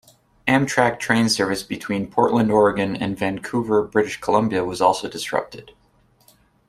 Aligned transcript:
Amtrak 0.47 0.97
train 0.97 1.29
service 1.29 1.61
between 1.61 2.09
Portland, 2.09 2.51
Oregon 2.51 2.95
and 2.95 3.19
Vancouver, 3.19 3.83
British 3.83 4.19
Columbia 4.19 4.65
was 4.65 4.81
also 4.81 5.07
disrupted. 5.07 5.73